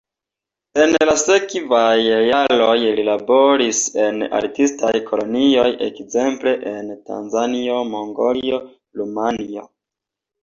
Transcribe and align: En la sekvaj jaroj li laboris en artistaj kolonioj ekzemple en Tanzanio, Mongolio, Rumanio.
En 0.83 0.93
la 1.07 1.13
sekvaj 1.23 2.05
jaroj 2.29 2.77
li 2.99 3.03
laboris 3.09 3.81
en 4.05 4.17
artistaj 4.39 4.93
kolonioj 5.09 5.67
ekzemple 5.89 6.53
en 6.71 6.89
Tanzanio, 7.11 7.77
Mongolio, 7.91 8.61
Rumanio. 9.03 9.67